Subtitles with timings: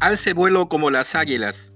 [0.00, 1.74] Alce vuelo como las águilas.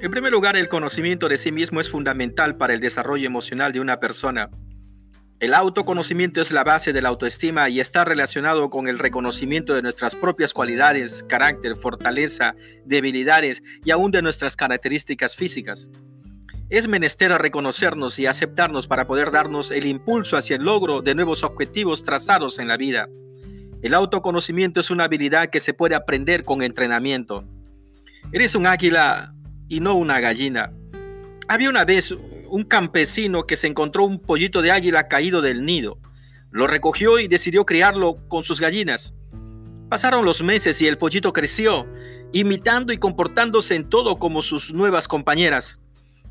[0.00, 3.80] En primer lugar, el conocimiento de sí mismo es fundamental para el desarrollo emocional de
[3.80, 4.48] una persona.
[5.40, 9.82] El autoconocimiento es la base de la autoestima y está relacionado con el reconocimiento de
[9.82, 12.54] nuestras propias cualidades, carácter, fortaleza,
[12.86, 15.90] debilidades y aún de nuestras características físicas.
[16.70, 21.44] Es menester reconocernos y aceptarnos para poder darnos el impulso hacia el logro de nuevos
[21.44, 23.06] objetivos trazados en la vida.
[23.84, 27.44] El autoconocimiento es una habilidad que se puede aprender con entrenamiento.
[28.32, 29.34] Eres un águila
[29.68, 30.72] y no una gallina.
[31.48, 32.16] Había una vez
[32.48, 35.98] un campesino que se encontró un pollito de águila caído del nido.
[36.50, 39.12] Lo recogió y decidió criarlo con sus gallinas.
[39.90, 41.86] Pasaron los meses y el pollito creció,
[42.32, 45.78] imitando y comportándose en todo como sus nuevas compañeras.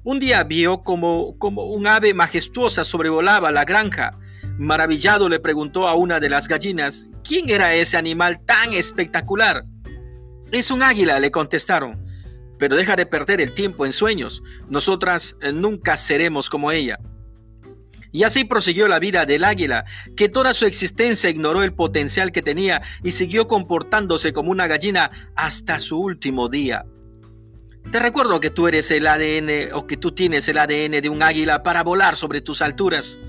[0.04, 4.18] Un día vio como, como un ave majestuosa sobrevolaba la granja
[4.58, 9.66] Maravillado le preguntó a una de las gallinas, ¿quién era ese animal tan espectacular?
[10.52, 12.06] Es un águila, le contestaron.
[12.60, 14.44] Pero deja de perder el tiempo en sueños.
[14.70, 17.00] Nosotras eh, nunca seremos como ella.
[18.12, 22.44] Y así prosiguió la vida del águila, que toda su existencia ignoró el potencial que
[22.44, 26.86] tenía y siguió comportándose como una gallina hasta su último día.
[27.92, 31.24] Te recuerdo que tú eres el ADN o que tú tienes el ADN de un
[31.24, 33.20] águila para volar sobre tus alturas.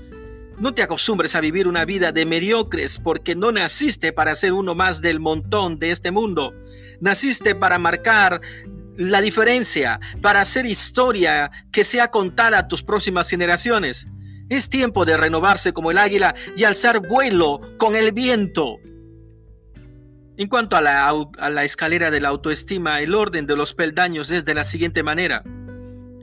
[0.57, 4.73] No te acostumbres a vivir una vida de mediocres porque no naciste para ser uno
[4.73, 6.53] más del montón de este mundo.
[7.01, 8.39] Naciste para marcar
[8.95, 14.07] la diferencia, para hacer historia que sea contada a tus próximas generaciones.
[14.49, 18.77] Es tiempo de renovarse como el águila y alzar vuelo con el viento.
[20.37, 24.53] En cuanto a la, escalera de la autoestima, el orden de los peldaños es de
[24.53, 25.43] la siguiente manera.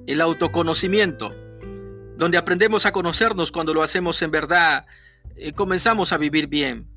[0.07, 1.35] El autoconocimiento,
[2.17, 4.87] donde aprendemos a conocernos cuando lo hacemos en verdad,
[5.37, 6.89] eh, comenzamos a vivir bien.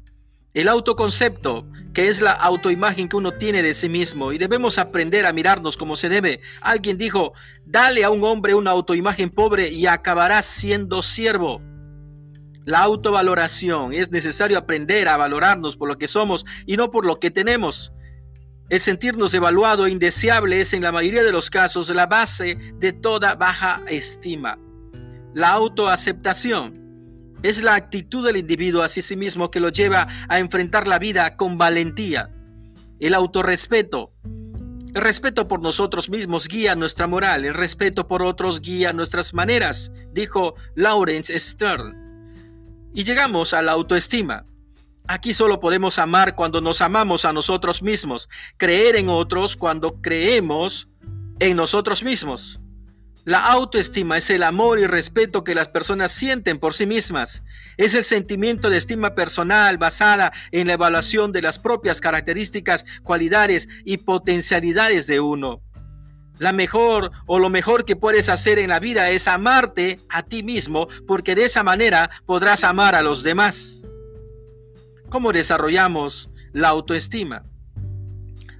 [0.53, 5.25] El autoconcepto, que es la autoimagen que uno tiene de sí mismo y debemos aprender
[5.25, 6.39] a mirarnos como se debe.
[6.61, 7.33] Alguien dijo,
[7.65, 11.61] dale a un hombre una autoimagen pobre y acabará siendo siervo.
[12.63, 17.19] La autovaloración, es necesario aprender a valorarnos por lo que somos y no por lo
[17.19, 17.91] que tenemos.
[18.69, 22.93] El sentirnos evaluado e indeseable es en la mayoría de los casos la base de
[22.93, 24.57] toda baja estima.
[25.35, 30.87] La autoaceptación es la actitud del individuo hacia sí mismo que lo lleva a enfrentar
[30.87, 32.33] la vida con valentía.
[33.01, 34.13] El autorrespeto.
[34.93, 39.91] El respeto por nosotros mismos guía nuestra moral, el respeto por otros guía nuestras maneras,
[40.13, 42.31] dijo Lawrence Stern.
[42.93, 44.45] Y llegamos a la autoestima.
[45.05, 50.87] Aquí solo podemos amar cuando nos amamos a nosotros mismos, creer en otros cuando creemos
[51.39, 52.61] en nosotros mismos.
[53.25, 57.41] La autoestima es el amor y respeto que las personas sienten por sí mismas.
[57.75, 63.67] Es el sentimiento de estima personal basada en la evaluación de las propias características, cualidades
[63.83, 65.63] y potencialidades de uno.
[66.37, 70.43] La mejor o lo mejor que puedes hacer en la vida es amarte a ti
[70.43, 73.87] mismo porque de esa manera podrás amar a los demás.
[75.09, 77.43] ¿Cómo desarrollamos la autoestima?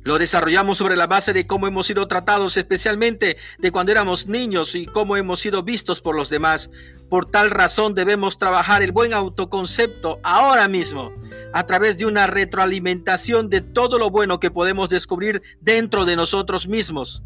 [0.05, 4.75] Lo desarrollamos sobre la base de cómo hemos sido tratados, especialmente de cuando éramos niños
[4.75, 6.69] y cómo hemos sido vistos por los demás.
[7.09, 11.11] Por tal razón debemos trabajar el buen autoconcepto ahora mismo,
[11.53, 16.67] a través de una retroalimentación de todo lo bueno que podemos descubrir dentro de nosotros
[16.67, 17.23] mismos.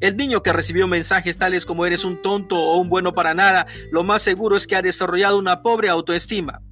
[0.00, 3.66] El niño que recibió mensajes tales como eres un tonto o un bueno para nada,
[3.92, 6.62] lo más seguro es que ha desarrollado una pobre autoestima.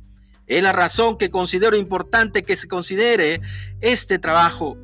[0.47, 3.43] Es la razón que considero importante que se considere
[3.82, 4.78] este trabajo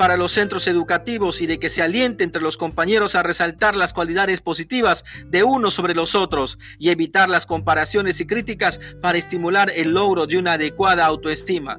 [0.00, 3.92] para los centros educativos y de que se aliente entre los compañeros a resaltar las
[3.92, 9.70] cualidades positivas de unos sobre los otros y evitar las comparaciones y críticas para estimular
[9.76, 11.78] el logro de una adecuada autoestima.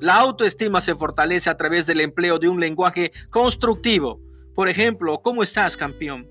[0.00, 4.20] La autoestima se fortalece a través del empleo de un lenguaje constructivo.
[4.56, 6.28] Por ejemplo, ¿cómo estás, campeón?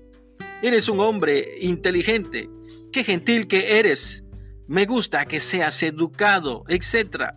[0.60, 2.50] Eres un hombre inteligente.
[2.92, 4.24] Qué gentil que eres.
[4.66, 7.32] Me gusta que seas educado, etc.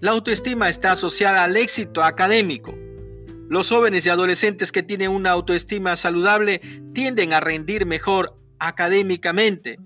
[0.00, 2.72] La autoestima está asociada al éxito académico.
[3.48, 6.60] Los jóvenes y adolescentes que tienen una autoestima saludable
[6.94, 9.78] tienden a rendir mejor académicamente.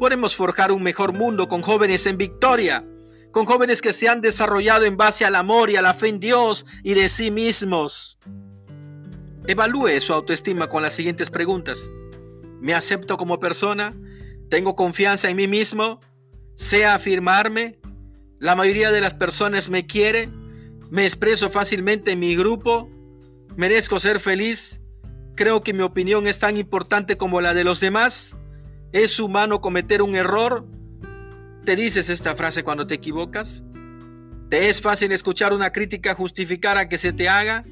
[0.00, 2.84] Podemos forjar un mejor mundo con jóvenes en victoria,
[3.30, 6.18] con jóvenes que se han desarrollado en base al amor y a la fe en
[6.18, 8.18] Dios y de sí mismos.
[9.46, 11.88] Evalúe su autoestima con las siguientes preguntas.
[12.60, 13.94] ¿Me acepto como persona?
[14.50, 16.00] ¿Tengo confianza en mí mismo?
[16.56, 17.81] ¿Sé afirmarme?
[18.42, 20.28] La mayoría de las personas me quiere,
[20.90, 22.90] me expreso fácilmente en mi grupo,
[23.54, 24.80] merezco ser feliz,
[25.36, 28.36] creo que mi opinión es tan importante como la de los demás,
[28.90, 30.66] es humano cometer un error.
[31.64, 33.62] ¿Te dices esta frase cuando te equivocas?
[34.50, 37.64] ¿Te es fácil escuchar una crítica justificar a que se te haga?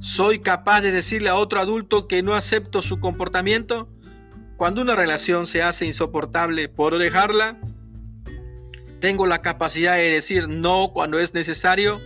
[0.00, 3.88] ¿Soy capaz de decirle a otro adulto que no acepto su comportamiento?
[4.58, 7.58] Cuando una relación se hace insoportable, ¿puedo dejarla?
[9.04, 12.00] ¿Tengo la capacidad de decir no cuando es necesario?